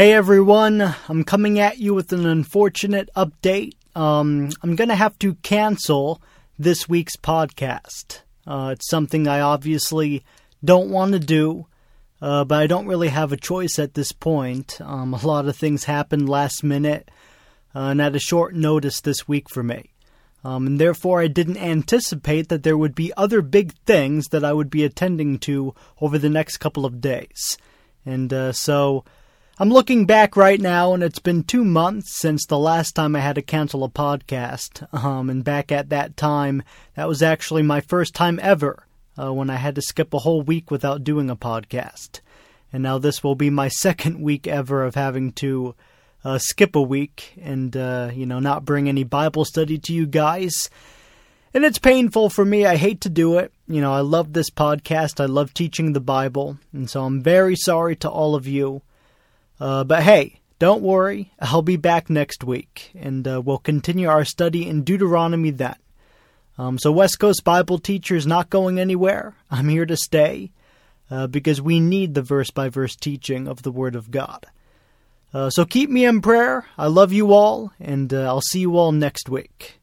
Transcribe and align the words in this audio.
Hey 0.00 0.14
everyone, 0.14 0.94
I'm 1.10 1.24
coming 1.24 1.58
at 1.58 1.76
you 1.76 1.92
with 1.92 2.10
an 2.14 2.24
unfortunate 2.24 3.10
update. 3.14 3.74
Um, 3.94 4.48
I'm 4.62 4.74
gonna 4.74 4.94
have 4.94 5.18
to 5.18 5.34
cancel 5.42 6.22
this 6.58 6.88
week's 6.88 7.16
podcast. 7.16 8.20
Uh, 8.46 8.70
it's 8.72 8.88
something 8.88 9.28
I 9.28 9.40
obviously 9.40 10.24
don't 10.64 10.88
want 10.88 11.12
to 11.12 11.18
do, 11.18 11.66
uh, 12.22 12.46
but 12.46 12.62
I 12.62 12.66
don't 12.66 12.86
really 12.86 13.08
have 13.08 13.30
a 13.30 13.36
choice 13.36 13.78
at 13.78 13.92
this 13.92 14.10
point. 14.10 14.80
Um, 14.80 15.12
a 15.12 15.26
lot 15.26 15.44
of 15.44 15.54
things 15.54 15.84
happened 15.84 16.30
last 16.30 16.64
minute 16.64 17.10
uh, 17.74 17.88
and 17.88 18.00
at 18.00 18.16
a 18.16 18.20
short 18.20 18.54
notice 18.54 19.02
this 19.02 19.28
week 19.28 19.50
for 19.50 19.62
me. 19.62 19.90
Um, 20.42 20.66
and 20.66 20.80
therefore, 20.80 21.20
I 21.20 21.26
didn't 21.26 21.58
anticipate 21.58 22.48
that 22.48 22.62
there 22.62 22.78
would 22.78 22.94
be 22.94 23.12
other 23.18 23.42
big 23.42 23.74
things 23.84 24.28
that 24.28 24.46
I 24.46 24.54
would 24.54 24.70
be 24.70 24.82
attending 24.82 25.38
to 25.40 25.74
over 26.00 26.16
the 26.16 26.30
next 26.30 26.56
couple 26.56 26.86
of 26.86 27.02
days. 27.02 27.58
And 28.06 28.32
uh, 28.32 28.52
so 28.54 29.04
I'm 29.60 29.68
looking 29.68 30.06
back 30.06 30.38
right 30.38 30.58
now, 30.58 30.94
and 30.94 31.02
it's 31.02 31.18
been 31.18 31.44
two 31.44 31.66
months 31.66 32.18
since 32.18 32.46
the 32.46 32.58
last 32.58 32.92
time 32.92 33.14
I 33.14 33.20
had 33.20 33.34
to 33.34 33.42
cancel 33.42 33.84
a 33.84 33.90
podcast. 33.90 34.88
Um, 34.94 35.28
and 35.28 35.44
back 35.44 35.70
at 35.70 35.90
that 35.90 36.16
time, 36.16 36.62
that 36.94 37.06
was 37.06 37.22
actually 37.22 37.60
my 37.60 37.82
first 37.82 38.14
time 38.14 38.40
ever 38.42 38.86
uh, 39.20 39.34
when 39.34 39.50
I 39.50 39.56
had 39.56 39.74
to 39.74 39.82
skip 39.82 40.14
a 40.14 40.20
whole 40.20 40.40
week 40.40 40.70
without 40.70 41.04
doing 41.04 41.28
a 41.28 41.36
podcast. 41.36 42.20
And 42.72 42.82
now 42.82 42.96
this 42.96 43.22
will 43.22 43.34
be 43.34 43.50
my 43.50 43.68
second 43.84 44.22
week 44.22 44.46
ever 44.46 44.82
of 44.82 44.94
having 44.94 45.30
to 45.32 45.74
uh, 46.24 46.38
skip 46.38 46.74
a 46.74 46.80
week 46.80 47.34
and, 47.38 47.76
uh, 47.76 48.12
you 48.14 48.24
know, 48.24 48.38
not 48.38 48.64
bring 48.64 48.88
any 48.88 49.04
Bible 49.04 49.44
study 49.44 49.76
to 49.76 49.92
you 49.92 50.06
guys. 50.06 50.70
And 51.52 51.66
it's 51.66 51.78
painful 51.78 52.30
for 52.30 52.46
me. 52.46 52.64
I 52.64 52.76
hate 52.76 53.02
to 53.02 53.10
do 53.10 53.36
it. 53.36 53.52
You 53.68 53.82
know, 53.82 53.92
I 53.92 54.00
love 54.00 54.32
this 54.32 54.48
podcast. 54.48 55.20
I 55.20 55.26
love 55.26 55.52
teaching 55.52 55.92
the 55.92 56.00
Bible. 56.00 56.56
And 56.72 56.88
so 56.88 57.04
I'm 57.04 57.20
very 57.20 57.56
sorry 57.56 57.94
to 57.96 58.08
all 58.08 58.34
of 58.34 58.46
you. 58.46 58.80
Uh, 59.60 59.84
but 59.84 60.02
hey, 60.02 60.40
don't 60.58 60.82
worry. 60.82 61.32
I'll 61.38 61.62
be 61.62 61.76
back 61.76 62.08
next 62.10 62.42
week. 62.42 62.90
And 62.94 63.26
uh, 63.28 63.42
we'll 63.44 63.58
continue 63.58 64.08
our 64.08 64.24
study 64.24 64.66
in 64.68 64.82
Deuteronomy 64.82 65.50
then. 65.50 65.76
Um, 66.58 66.78
so, 66.78 66.92
West 66.92 67.18
Coast 67.18 67.44
Bible 67.44 67.78
teacher 67.78 68.16
is 68.16 68.26
not 68.26 68.50
going 68.50 68.78
anywhere. 68.78 69.34
I'm 69.50 69.68
here 69.68 69.86
to 69.86 69.96
stay 69.96 70.52
uh, 71.10 71.26
because 71.26 71.60
we 71.60 71.80
need 71.80 72.14
the 72.14 72.22
verse 72.22 72.50
by 72.50 72.68
verse 72.68 72.96
teaching 72.96 73.48
of 73.48 73.62
the 73.62 73.72
Word 73.72 73.96
of 73.96 74.10
God. 74.10 74.46
Uh, 75.32 75.50
so 75.50 75.64
keep 75.64 75.90
me 75.90 76.04
in 76.04 76.20
prayer. 76.20 76.66
I 76.76 76.88
love 76.88 77.12
you 77.12 77.32
all, 77.32 77.72
and 77.78 78.12
uh, 78.12 78.26
I'll 78.26 78.40
see 78.40 78.60
you 78.60 78.76
all 78.76 78.92
next 78.92 79.28
week. 79.28 79.79